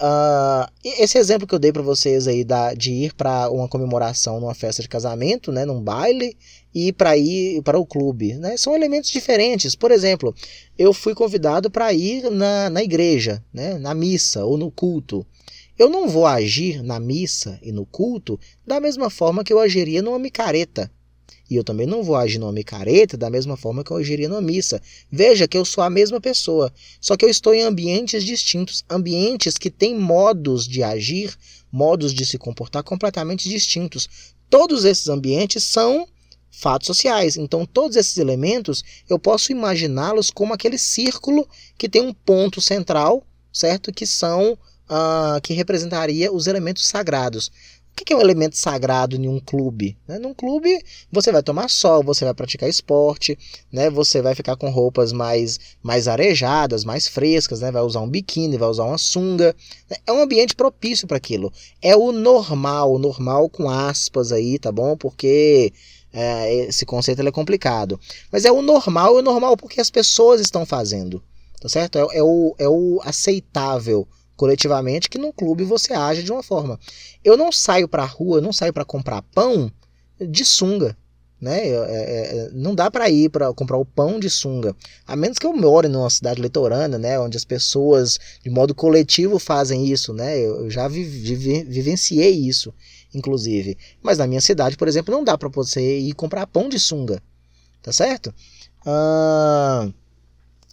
[0.00, 4.40] Uh, esse exemplo que eu dei para vocês aí da, de ir para uma comemoração
[4.40, 6.38] numa festa de casamento, né, num baile,
[6.74, 9.74] e para ir para o clube, né, são elementos diferentes.
[9.74, 10.34] Por exemplo,
[10.78, 15.26] eu fui convidado para ir na, na igreja, né, na missa ou no culto.
[15.78, 20.00] Eu não vou agir na missa e no culto da mesma forma que eu agiria
[20.00, 20.90] numa micareta.
[21.50, 24.40] E eu também não vou agir numa micareta da mesma forma que eu agiria numa
[24.40, 24.80] missa.
[25.10, 29.58] Veja que eu sou a mesma pessoa, só que eu estou em ambientes distintos, ambientes
[29.58, 31.36] que têm modos de agir,
[31.72, 34.08] modos de se comportar completamente distintos.
[34.48, 36.06] Todos esses ambientes são
[36.50, 37.36] fatos sociais.
[37.36, 43.26] Então, todos esses elementos eu posso imaginá-los como aquele círculo que tem um ponto central,
[43.52, 43.92] certo?
[43.92, 47.50] Que são uh, que representaria os elementos sagrados.
[48.00, 49.94] O que é um elemento sagrado em um clube?
[50.08, 50.18] Né?
[50.18, 50.82] Num clube,
[51.12, 53.38] você vai tomar sol, você vai praticar esporte,
[53.70, 53.90] né?
[53.90, 57.70] você vai ficar com roupas mais, mais arejadas, mais frescas, né?
[57.70, 59.54] vai usar um biquíni, vai usar uma sunga.
[60.06, 61.52] É um ambiente propício para aquilo.
[61.82, 64.96] É o normal, normal com aspas aí, tá bom?
[64.96, 65.70] Porque
[66.10, 68.00] é, esse conceito é complicado.
[68.32, 71.22] Mas é o normal, é o normal porque as pessoas estão fazendo.
[71.60, 71.98] Tá certo?
[71.98, 74.08] É, é, o, é o aceitável
[74.40, 76.80] coletivamente que num clube você age de uma forma.
[77.22, 79.70] Eu não saio para a rua, não saio para comprar pão
[80.18, 80.96] de sunga.
[81.38, 81.68] Né?
[81.68, 84.74] É, é, é não dá para ir para comprar o pão de sunga,
[85.06, 89.38] a menos que eu more numa cidade litorânea, né, onde as pessoas de modo coletivo
[89.38, 90.38] fazem isso, né?
[90.38, 92.74] Eu já vivenciei isso,
[93.14, 93.76] inclusive.
[94.02, 97.22] Mas na minha cidade, por exemplo, não dá para você ir comprar pão de sunga,
[97.82, 98.34] tá certo?
[98.84, 99.88] Ah,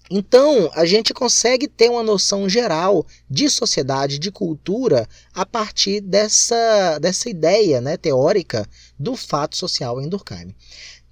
[0.09, 6.97] então, a gente consegue ter uma noção geral de sociedade, de cultura, a partir dessa,
[6.99, 8.67] dessa ideia né, teórica
[8.97, 10.55] do fato social em Durkheim.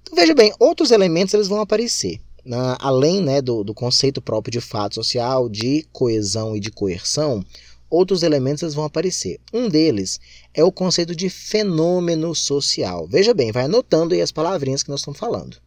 [0.02, 2.20] Então, veja bem, outros elementos eles vão aparecer.
[2.44, 7.44] Né, além né, do, do conceito próprio de fato social, de coesão e de coerção,
[7.90, 9.38] outros elementos eles vão aparecer.
[9.52, 10.18] Um deles
[10.54, 13.06] é o conceito de fenômeno social.
[13.06, 15.58] Veja bem, vai anotando aí as palavrinhas que nós estamos falando.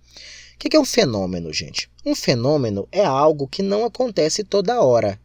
[0.59, 1.89] O que é um fenômeno, gente?
[2.05, 5.17] Um fenômeno é algo que não acontece toda hora.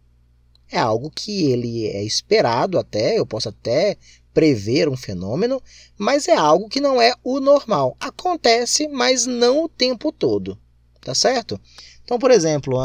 [0.71, 3.97] É algo que ele é esperado até, eu posso até
[4.33, 5.61] prever um fenômeno,
[5.99, 7.97] mas é algo que não é o normal.
[7.99, 10.57] Acontece, mas não o tempo todo.
[11.01, 11.61] Tá certo?
[12.05, 12.79] Então, por exemplo,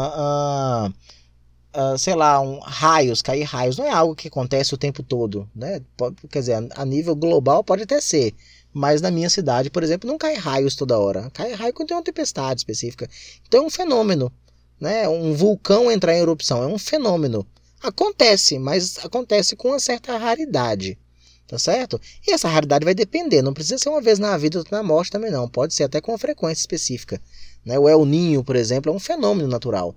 [1.98, 5.48] sei lá, um, raios, cair raios, não é algo que acontece o tempo todo.
[5.54, 5.80] Né?
[5.96, 8.34] Pode, quer dizer, a nível global pode até ser,
[8.72, 11.30] mas na minha cidade, por exemplo, não cai raios toda hora.
[11.30, 13.08] Cai raio quando tem uma tempestade específica.
[13.46, 14.32] Então é um fenômeno.
[14.80, 15.08] Né?
[15.08, 17.46] Um vulcão entrar em erupção é um fenômeno.
[17.82, 20.98] Acontece, mas acontece com uma certa raridade.
[21.46, 22.00] Tá certo?
[22.26, 23.42] E essa raridade vai depender.
[23.42, 25.48] Não precisa ser uma vez na vida ou na morte também, não.
[25.48, 27.20] Pode ser até com frequência específica.
[27.64, 27.78] Né?
[27.78, 29.94] O El Ninho, por exemplo, é um fenômeno natural.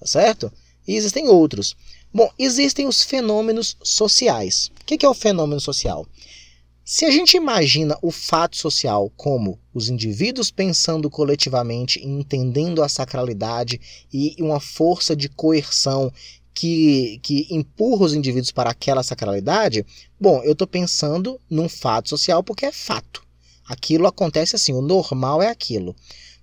[0.00, 0.52] Tá certo?
[0.88, 1.76] E existem outros.
[2.12, 4.70] Bom, existem os fenômenos sociais.
[4.80, 6.04] O que é o fenômeno social?
[6.92, 12.88] Se a gente imagina o fato social como os indivíduos pensando coletivamente e entendendo a
[12.88, 13.80] sacralidade
[14.12, 16.12] e uma força de coerção
[16.52, 19.86] que, que empurra os indivíduos para aquela sacralidade,
[20.18, 23.22] bom, eu estou pensando num fato social porque é fato.
[23.68, 25.94] Aquilo acontece assim, o normal é aquilo.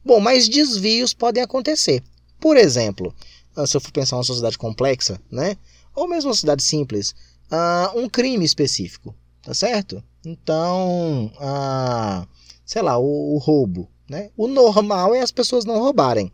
[0.02, 2.02] Bom, mas desvios podem acontecer.
[2.40, 3.14] Por exemplo,
[3.54, 5.58] ah, se eu for pensar uma sociedade complexa, né?
[5.94, 7.14] ou mesmo uma sociedade simples,
[7.52, 9.14] uh, um crime específico,
[9.48, 10.04] tá certo?
[10.26, 12.28] Então, ah,
[12.66, 13.90] sei lá, o, o, roubo.
[14.10, 14.30] Né?
[14.36, 16.30] O normal é as pessoas não roubarem.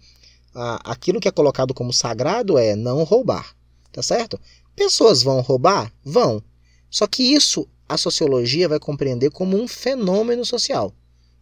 [0.56, 3.56] Ah, aquilo que é colocado como sagrado é não roubar.
[3.91, 4.39] Tá certo?
[4.76, 5.93] Pessoas vão roubar?
[6.04, 6.41] Vão.
[6.89, 10.91] Só que isso a sociologia vai compreender como um fenômeno social.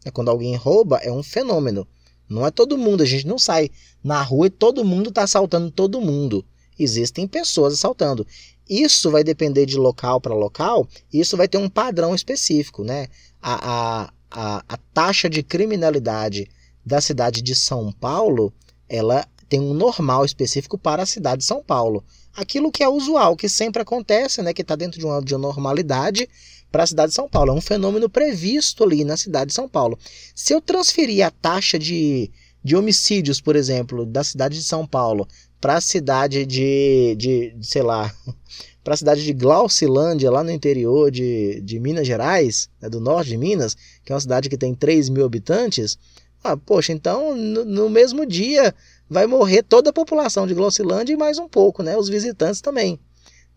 [0.03, 1.87] É quando alguém rouba, é um fenômeno.
[2.27, 3.69] Não é todo mundo, a gente não sai
[4.03, 6.45] na rua e todo mundo está assaltando todo mundo.
[6.77, 8.27] Existem pessoas assaltando.
[8.71, 12.85] Isso vai depender de local para local, isso vai ter um padrão específico.
[12.85, 13.07] Né?
[13.41, 16.49] A, a, a, a taxa de criminalidade
[16.85, 18.53] da cidade de São Paulo
[18.87, 22.01] ela tem um normal específico para a cidade de São Paulo.
[22.33, 25.49] Aquilo que é usual, que sempre acontece, né, que está dentro de uma, de uma
[25.49, 26.29] normalidade
[26.71, 27.51] para a cidade de São Paulo.
[27.51, 29.99] É um fenômeno previsto ali na cidade de São Paulo.
[30.33, 32.31] Se eu transferir a taxa de,
[32.63, 35.27] de homicídios, por exemplo, da cidade de São Paulo
[35.61, 38.11] para a cidade de, de, sei lá,
[38.83, 43.29] para a cidade de Glaucilândia, lá no interior de, de Minas Gerais, né, do norte
[43.29, 45.97] de Minas, que é uma cidade que tem 3 mil habitantes,
[46.43, 48.73] Ah, poxa, então no, no mesmo dia
[49.07, 51.95] vai morrer toda a população de Glocilândia e mais um pouco, né?
[51.95, 52.99] Os visitantes também.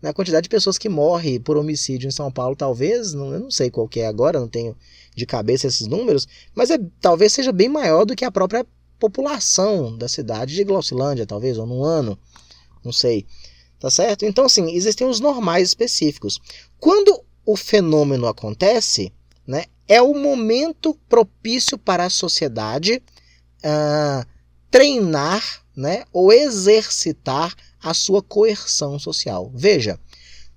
[0.01, 3.49] Na quantidade de pessoas que morrem por homicídio em São Paulo, talvez, não, eu não
[3.49, 4.75] sei qual que é agora, não tenho
[5.15, 8.63] de cabeça esses números, mas é, talvez seja bem maior do que a própria
[8.99, 12.17] população da cidade de Glocilândia, talvez, ou num ano,
[12.83, 13.25] não sei.
[13.79, 14.25] Tá certo?
[14.25, 16.39] Então, assim, existem os normais específicos.
[16.79, 19.11] Quando o fenômeno acontece,
[19.45, 23.03] né, é o momento propício para a sociedade
[23.63, 24.25] uh,
[24.71, 29.51] treinar né, ou exercitar a sua coerção social.
[29.53, 29.99] Veja,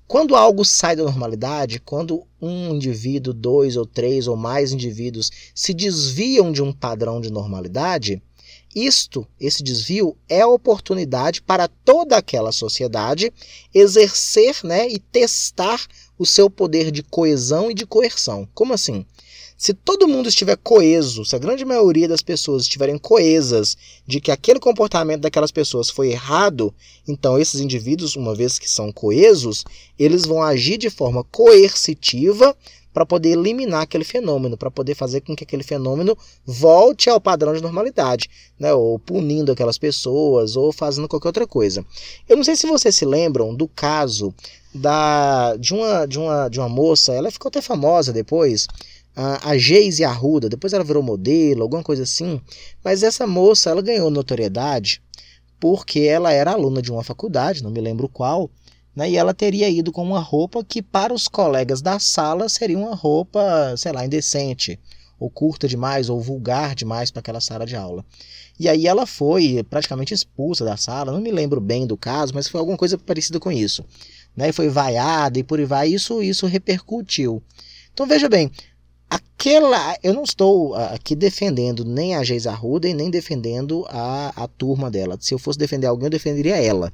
[0.07, 5.75] quando algo sai da normalidade, quando um indivíduo, dois ou três ou mais indivíduos se
[5.75, 8.23] desviam de um padrão de normalidade,
[8.87, 13.33] isto, esse desvio, é a oportunidade para toda aquela sociedade
[13.75, 15.87] exercer né, e testar
[16.19, 18.49] o seu poder de coesão e de coerção.
[18.55, 19.05] Como assim?
[19.57, 24.31] Se todo mundo estiver coeso, se a grande maioria das pessoas estiverem coesas de que
[24.31, 26.73] aquele comportamento daquelas pessoas foi errado,
[27.09, 29.65] então esses indivíduos, uma vez que são coesos,
[29.99, 32.57] eles vão agir de forma coercitiva
[32.93, 37.55] para poder eliminar aquele fenômeno, para poder fazer com que aquele fenômeno volte ao padrão
[37.55, 38.73] de normalidade, né?
[38.73, 41.85] ou punindo aquelas pessoas, ou fazendo qualquer outra coisa.
[42.29, 44.35] Eu não sei se vocês se lembram do caso
[44.75, 48.67] da de uma, de uma, de uma moça, ela ficou até famosa depois,
[49.17, 52.41] a Geise Arruda, depois ela virou modelo, alguma coisa assim,
[52.85, 55.03] mas essa moça ela ganhou notoriedade
[55.59, 58.49] porque ela era aluna de uma faculdade, não me lembro qual,
[58.99, 62.77] né, e ela teria ido com uma roupa que para os colegas da sala seria
[62.77, 64.77] uma roupa, sei lá, indecente,
[65.21, 68.05] ou curta demais, ou vulgar demais para aquela sala de aula.
[68.59, 72.49] E aí ela foi praticamente expulsa da sala, não me lembro bem do caso, mas
[72.49, 73.85] foi alguma coisa parecida com isso.
[74.37, 77.41] Né, foi vaiada e por aí vai, isso, isso repercutiu.
[77.95, 78.51] Então veja bem,
[79.09, 79.97] aquela.
[80.03, 84.91] Eu não estou aqui defendendo nem a Geisa Arruda e nem defendendo a, a turma
[84.91, 85.17] dela.
[85.21, 86.93] Se eu fosse defender alguém, eu defenderia ela.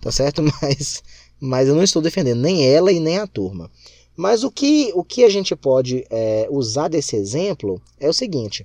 [0.00, 0.42] Tá certo?
[0.60, 1.02] Mas,
[1.40, 3.70] mas eu não estou defendendo nem ela e nem a turma.
[4.16, 8.64] Mas o que, o que a gente pode é, usar desse exemplo é o seguinte: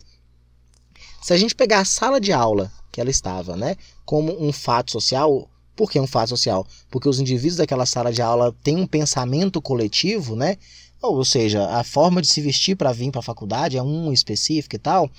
[1.21, 4.91] se a gente pegar a sala de aula que ela estava, né, como um fato
[4.91, 6.67] social, por que um fato social?
[6.89, 10.57] Porque os indivíduos daquela sala de aula têm um pensamento coletivo, né?
[11.01, 14.75] Ou seja, a forma de se vestir para vir para a faculdade é um específico
[14.75, 15.09] e tal.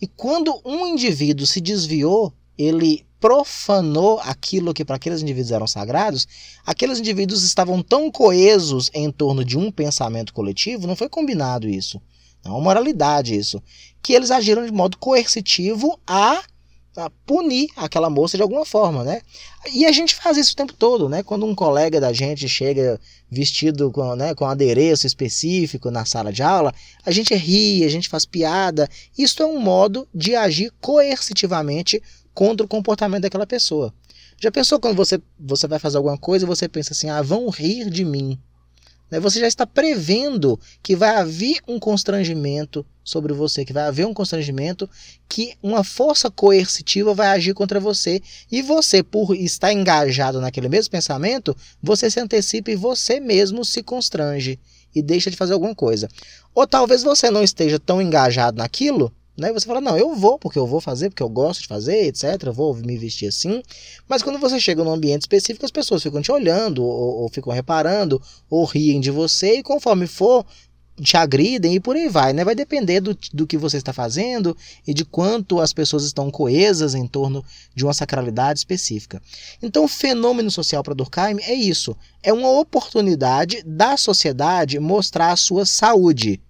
[0.00, 6.28] E quando um indivíduo se desviou, ele profanou aquilo que para aqueles indivíduos eram sagrados,
[6.66, 11.98] aqueles indivíduos estavam tão coesos em torno de um pensamento coletivo, não foi combinado isso.
[12.44, 13.62] É uma moralidade isso.
[14.02, 16.42] Que eles agiram de modo coercitivo a
[17.24, 19.22] punir aquela moça de alguma forma, né?
[19.72, 21.22] E a gente faz isso o tempo todo, né?
[21.22, 26.42] Quando um colega da gente chega vestido com, né, com adereço específico na sala de
[26.42, 26.74] aula,
[27.06, 28.86] a gente ri, a gente faz piada.
[29.16, 32.02] Isso é um modo de agir coercitivamente
[32.34, 33.94] contra o comportamento daquela pessoa.
[34.40, 37.48] Já pensou quando você, você vai fazer alguma coisa e você pensa assim, ah, vão
[37.48, 38.38] rir de mim.
[39.10, 39.20] Né?
[39.20, 44.14] Você já está prevendo que vai haver um constrangimento sobre você, que vai haver um
[44.14, 44.90] constrangimento,
[45.28, 48.20] que uma força coercitiva vai agir contra você.
[48.50, 53.82] E você, por estar engajado naquele mesmo pensamento, você se antecipa e você mesmo se
[53.82, 54.58] constrange
[54.94, 56.08] e deixa de fazer alguma coisa.
[56.54, 59.52] Ou talvez você não esteja tão engajado naquilo né?
[59.52, 62.24] Você fala, não, eu vou, porque eu vou fazer, porque eu gosto de fazer, etc.
[62.44, 63.62] Eu vou me vestir assim.
[64.08, 67.52] Mas quando você chega num ambiente específico, as pessoas ficam te olhando, ou, ou ficam
[67.52, 70.46] reparando, ou riem de você, e conforme for,
[71.02, 72.44] te agridem e por aí vai, né?
[72.44, 76.94] Vai depender do, do que você está fazendo e de quanto as pessoas estão coesas
[76.94, 77.44] em torno
[77.74, 79.20] de uma sacralidade específica.
[79.60, 85.36] Então, o fenômeno social para Durkheim é isso: é uma oportunidade da sociedade mostrar a
[85.36, 86.40] sua saúde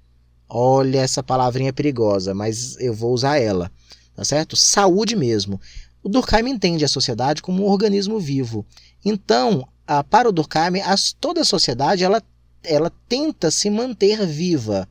[0.48, 3.70] Olha, essa palavrinha é perigosa, mas eu vou usar ela,
[4.14, 4.56] tá certo?
[4.56, 5.60] Saúde mesmo.
[6.02, 8.64] O Durkheim entende a sociedade como um organismo vivo.
[9.04, 10.82] Então, a, para o Durkheim,
[11.18, 12.22] toda a sociedade ela,
[12.62, 14.88] ela tenta se manter viva,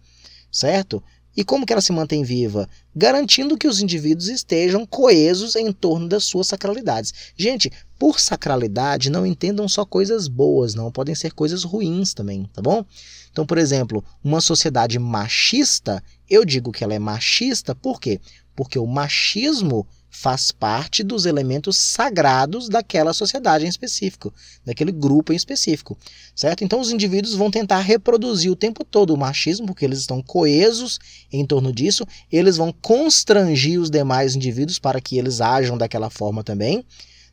[0.52, 1.04] certo?
[1.36, 2.70] E como que ela se mantém viva?
[2.96, 7.12] Garantindo que os indivíduos estejam coesos em torno das suas sacralidades.
[7.36, 12.62] Gente, por sacralidade, não entendam só coisas boas, não podem ser coisas ruins também, tá
[12.62, 12.86] bom?
[13.34, 18.21] Então, por exemplo, uma sociedade machista, eu digo que ela é machista por quê?
[18.55, 24.31] Porque o machismo faz parte dos elementos sagrados daquela sociedade em específico,
[24.63, 25.97] daquele grupo em específico,
[26.36, 26.63] certo?
[26.63, 30.99] Então os indivíduos vão tentar reproduzir o tempo todo o machismo, porque eles estão coesos
[31.31, 36.43] em torno disso, eles vão constrangir os demais indivíduos para que eles ajam daquela forma
[36.43, 36.86] também,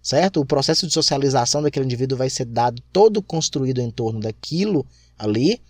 [0.03, 0.41] certo?
[0.41, 4.87] O processo de socialização daquele indivíduo vai ser dado todo construído em torno daquilo
[5.19, 5.61] ali,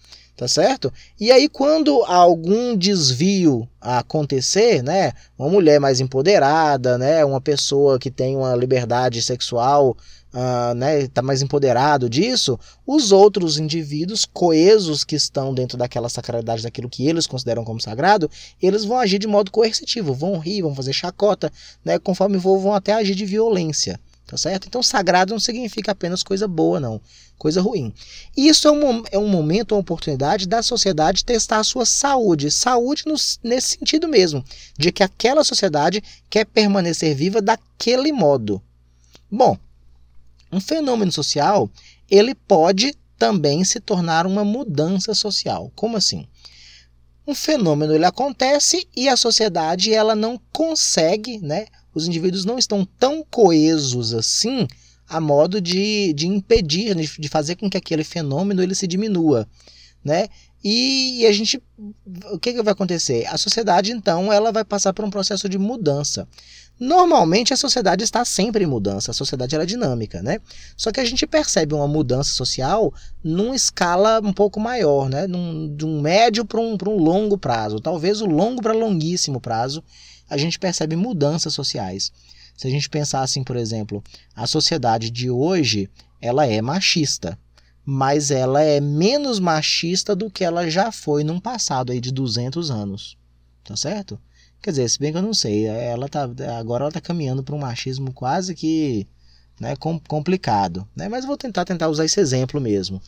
[0.40, 0.90] tá certo?
[1.20, 8.10] E aí quando algum desvio acontecer, né, uma mulher mais empoderada, né, uma pessoa que
[8.10, 9.94] tem uma liberdade sexual,
[10.32, 16.62] uh, né, tá mais empoderado disso, os outros indivíduos coesos que estão dentro daquela sacralidade,
[16.62, 18.30] daquilo que eles consideram como sagrado,
[18.62, 21.52] eles vão agir de modo coercitivo, vão rir, vão fazer chacota,
[21.84, 24.00] né, conforme vou, vão até agir de violência.
[24.30, 24.68] Tá certo?
[24.68, 27.00] Então, sagrado não significa apenas coisa boa, não.
[27.36, 27.92] Coisa ruim.
[28.36, 32.48] Isso é um, é um momento, uma oportunidade da sociedade testar a sua saúde.
[32.48, 34.44] Saúde no, nesse sentido mesmo,
[34.78, 36.00] de que aquela sociedade
[36.30, 38.62] quer permanecer viva daquele modo.
[39.28, 39.58] Bom,
[40.52, 41.68] um fenômeno social,
[42.08, 45.72] ele pode também se tornar uma mudança social.
[45.74, 46.24] Como assim?
[47.26, 52.86] Um fenômeno ele acontece e a sociedade ela não consegue, né, os indivíduos não estão
[52.98, 54.66] tão coesos assim
[55.08, 59.46] a modo de, de impedir, de fazer com que aquele fenômeno ele se diminua,
[60.04, 60.28] né?
[60.62, 61.60] E, e a gente,
[62.32, 63.26] o que, que vai acontecer?
[63.26, 66.28] A sociedade então ela vai passar por um processo de mudança.
[66.78, 70.38] Normalmente a sociedade está sempre em mudança, a sociedade é dinâmica, né?
[70.76, 75.26] Só que a gente percebe uma mudança social numa escala um pouco maior, né?
[75.26, 79.84] Num, de um médio para um, um longo prazo, talvez o longo para longuíssimo prazo,
[80.30, 82.12] a gente percebe mudanças sociais.
[82.56, 84.02] Se a gente pensar assim, por exemplo,
[84.34, 87.38] a sociedade de hoje, ela é machista,
[87.84, 92.70] mas ela é menos machista do que ela já foi num passado aí de 200
[92.70, 93.16] anos.
[93.64, 94.18] Tá certo?
[94.62, 96.28] Quer dizer, se bem que eu não sei, ela tá
[96.58, 99.06] agora ela tá caminhando para um machismo quase que,
[99.58, 99.74] né,
[100.06, 101.08] complicado, né?
[101.08, 103.00] Mas vou tentar tentar usar esse exemplo mesmo,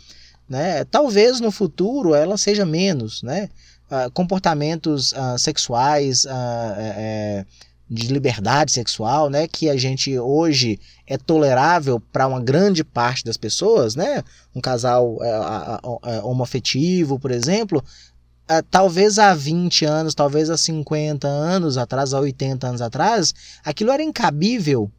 [0.49, 0.85] né?
[0.85, 3.51] Talvez no futuro ela seja menos, né?
[3.95, 6.31] Ah, comportamentos uh, sexuais, uh,
[6.79, 7.45] é,
[7.91, 13.37] de liberdade sexual, né, que a gente hoje é tolerável para uma grande parte das
[13.37, 14.25] pessoas, né,
[14.57, 17.85] um casal é, homoafetivo, por exemplo,
[18.71, 24.03] talvez há 20 anos, talvez há 50 anos atrás, há 80 anos atrás, aquilo era
[24.03, 24.91] incabível.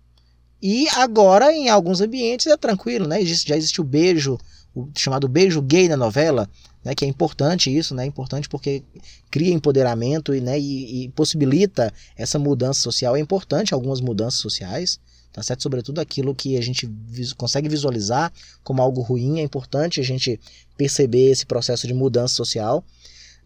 [0.61, 3.25] E agora, em alguns ambientes, é tranquilo, né?
[3.25, 4.37] Já existe o beijo,
[4.75, 6.47] o chamado beijo gay na novela,
[6.83, 8.83] né, que é importante isso, né, é importante porque
[9.31, 13.15] cria empoderamento e, né, e, e, possibilita essa mudança social.
[13.15, 14.99] É importante algumas mudanças sociais,
[15.31, 15.63] tá certo?
[15.63, 16.89] Sobretudo aquilo que a gente
[17.37, 18.31] consegue visualizar
[18.63, 20.39] como algo ruim, é importante a gente
[20.77, 22.83] perceber esse processo de mudança social.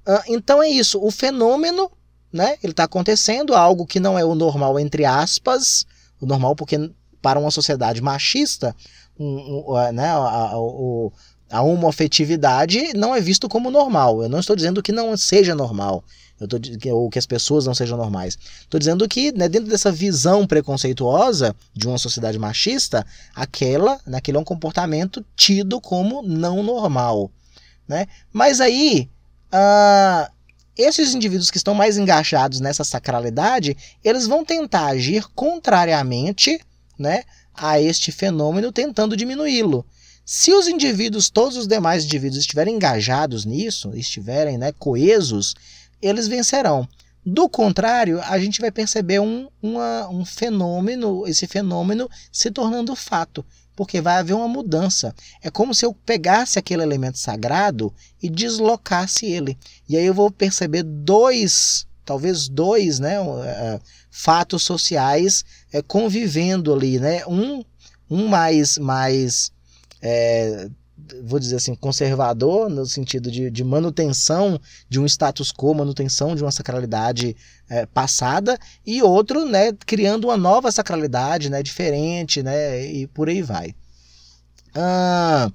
[0.06, 1.92] Uh, então é isso, o fenômeno,
[2.32, 5.86] né, ele está acontecendo, algo que não é o normal entre aspas,
[6.20, 8.76] o normal porque para uma sociedade machista,
[9.20, 10.16] um, um, né,
[10.54, 11.12] o,
[11.50, 14.22] a homoafetividade não é visto como normal.
[14.22, 16.04] Eu não estou dizendo que não seja normal,
[16.48, 16.58] tô,
[16.94, 18.38] ou que as pessoas não sejam normais.
[18.62, 24.42] Estou dizendo que, né, dentro dessa visão preconceituosa de uma sociedade machista, aquela, naquele é
[24.42, 27.32] um comportamento tido como não normal.
[27.88, 28.08] Né?
[28.34, 29.10] Mas aí,
[29.54, 30.32] uh,
[30.78, 36.60] esses indivíduos que estão mais engajados nessa sacralidade, eles vão tentar agir contrariamente
[37.00, 37.24] né,
[37.54, 39.86] a este fenômeno, tentando diminuí-lo.
[40.30, 45.56] Se os indivíduos, todos os demais indivíduos estiverem engajados nisso, estiverem né, coesos,
[46.02, 46.86] eles vencerão.
[47.26, 53.46] Do contrário, a gente vai perceber um, uma, um fenômeno, esse fenômeno se tornando fato,
[53.74, 55.16] porque vai haver uma mudança.
[55.42, 59.58] É como se eu pegasse aquele elemento sagrado e deslocasse ele.
[59.88, 67.00] E aí eu vou perceber dois, talvez dois, né, uh, fatos sociais uh, convivendo ali,
[67.00, 67.26] né?
[67.26, 67.64] Um,
[68.10, 69.56] um mais, mais
[70.02, 70.70] é,
[71.24, 76.44] vou dizer assim, conservador, no sentido de, de, manutenção de um status quo, manutenção de
[76.44, 77.36] uma sacralidade
[77.70, 83.42] é, passada, e outro, né, criando uma nova sacralidade, né, diferente, né, e por aí
[83.42, 83.76] vai.
[84.74, 85.52] Ah,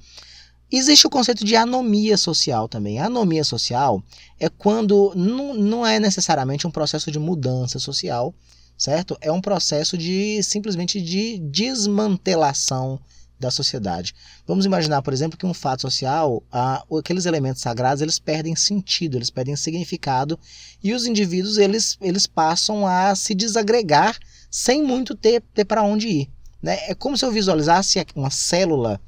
[0.71, 2.99] existe o conceito de anomia social também.
[2.99, 4.03] Anomia social
[4.39, 8.35] é quando não, não é necessariamente um processo de mudança social,
[8.77, 9.17] certo?
[9.21, 12.99] É um processo de simplesmente de desmantelação
[13.43, 14.15] da sociedade.
[14.47, 19.19] Vamos imaginar, por exemplo, que um fato social, ah, aqueles elementos sagrados, eles perdem sentido,
[19.19, 20.39] eles perdem significado
[20.83, 24.17] e os indivíduos eles, eles passam a se desagregar
[24.51, 26.31] sem muito ter, ter para onde ir.
[26.63, 26.79] Né?
[26.89, 29.01] É como se eu visualizasse uma célula,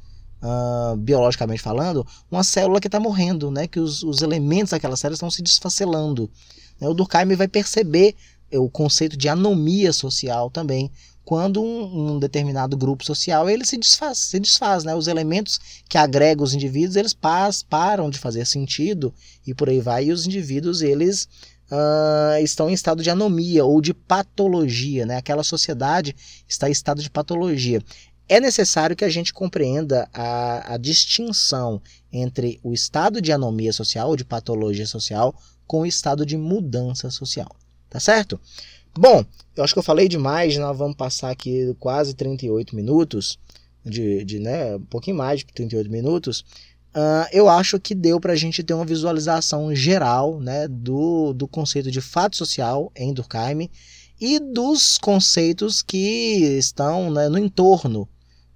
[0.42, 3.68] uh, biologicamente falando, uma célula que está morrendo, né?
[3.68, 6.28] que os, os elementos daquela célula estão se desfacelando.
[6.80, 6.88] Né?
[6.88, 8.16] O Durkheim vai perceber
[8.52, 10.90] o conceito de anomia social também,
[11.24, 14.94] quando um, um, determinado grupo social ele se desfaz, se desfaz, né?
[14.94, 15.58] Os elementos
[15.88, 19.12] que agregam os indivíduos eles pas, param de fazer sentido
[19.46, 20.06] e por aí vai.
[20.06, 21.28] E os indivíduos eles
[21.70, 25.16] uh, estão em estado de anomia ou de patologia, né?
[25.16, 26.14] Aquela sociedade
[26.46, 27.82] está em estado de patologia.
[28.28, 31.80] é necessário que a gente compreenda a, a distinção
[32.12, 35.34] entre o estado de anomia social ou de patologia social
[35.66, 37.54] com o estado de mudança social.
[37.88, 38.40] Tá certo?
[38.96, 39.24] Bom,
[39.56, 43.38] eu acho que eu falei demais, nós vamos passar aqui quase 38 minutos,
[43.84, 46.44] de, de né, um pouquinho mais de 38 minutos.
[46.94, 51.48] Uh, eu acho que deu para a gente ter uma visualização geral né, do, do
[51.48, 53.68] conceito de fato social em Durkheim
[54.20, 58.08] e dos conceitos que estão né, no entorno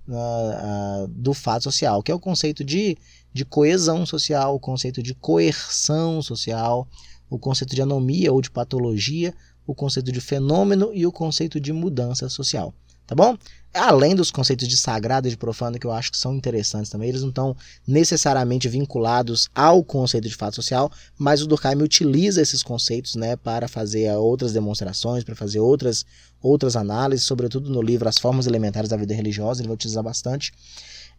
[0.07, 2.97] uh, uh, do fato social, que é o conceito de,
[3.33, 6.87] de coesão social, o conceito de coerção social,
[7.29, 9.35] o conceito de anomia ou de patologia,
[9.69, 12.73] o conceito de fenômeno e o conceito de mudança social.
[13.07, 13.37] Tá bom?
[13.73, 17.09] Além dos conceitos de sagrado e de profano, que eu acho que são interessantes também,
[17.09, 17.57] eles não estão
[17.87, 23.69] necessariamente vinculados ao conceito de fato social, mas o Durkheim utiliza esses conceitos né, para
[23.69, 26.05] fazer outras demonstrações, para fazer outras,
[26.43, 30.53] outras análises, sobretudo no livro As Formas Elementares da Vida Religiosa, ele vai utilizar bastante.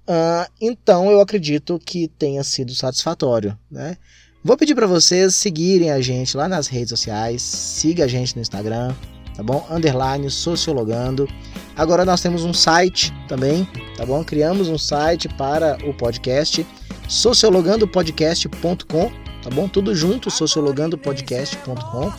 [0.08, 3.58] Uh, então eu acredito que tenha sido satisfatório.
[3.70, 3.98] Né?
[4.42, 8.42] Vou pedir para vocês seguirem a gente lá nas redes sociais, siga a gente no
[8.42, 8.96] Instagram,
[9.36, 9.68] tá bom?
[9.70, 11.28] Underline Sociologando.
[11.76, 13.68] Agora nós temos um site também,
[13.98, 14.24] tá bom?
[14.24, 16.66] Criamos um site para o podcast,
[17.10, 19.12] sociologandopodcast.com,
[19.44, 19.68] tá bom?
[19.68, 22.14] Tudo junto, sociologandopodcast.com.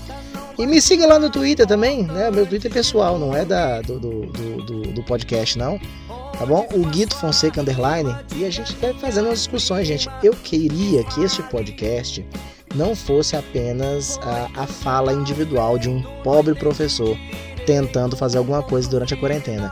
[0.58, 2.30] E me siga lá no Twitter também, né?
[2.30, 5.80] Meu Twitter é pessoal, não é da, do, do, do, do podcast, não
[6.40, 6.66] tá bom?
[6.72, 8.16] O Guito Fonseca Underline.
[8.34, 10.08] E a gente vai fazendo umas discussões, gente.
[10.22, 12.26] Eu queria que este podcast
[12.74, 17.14] não fosse apenas a, a fala individual de um pobre professor
[17.66, 19.70] tentando fazer alguma coisa durante a quarentena.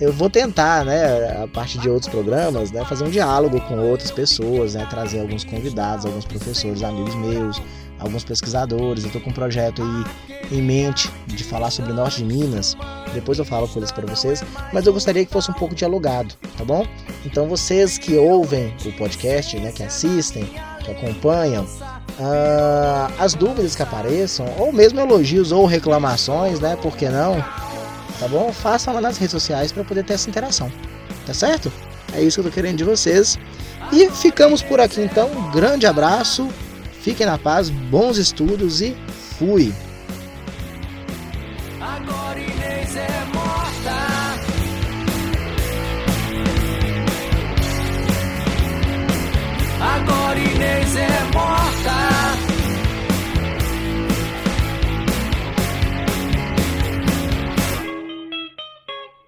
[0.00, 4.12] Eu vou tentar, né, a partir de outros programas, né, fazer um diálogo com outras
[4.12, 7.60] pessoas, né, trazer alguns convidados, alguns professores, amigos meus,
[7.98, 9.04] alguns pesquisadores.
[9.04, 12.76] Eu estou com um projeto aí em mente de falar sobre o norte de Minas.
[13.12, 14.42] Depois eu falo coisas para vocês,
[14.72, 16.86] mas eu gostaria que fosse um pouco dialogado, tá bom?
[17.24, 20.44] Então vocês que ouvem o podcast, né, que assistem,
[20.84, 27.08] que acompanham, uh, as dúvidas que apareçam, ou mesmo elogios ou reclamações, né, por que
[27.08, 27.36] não?
[28.18, 28.52] Tá bom?
[28.52, 30.70] Façam lá nas redes sociais para poder ter essa interação,
[31.26, 31.72] tá certo?
[32.12, 33.38] É isso que eu tô querendo de vocês.
[33.92, 35.28] E ficamos por aqui então.
[35.30, 36.48] Um grande abraço
[37.04, 38.96] Fiquem na paz, bons estudos e
[39.38, 39.74] fui!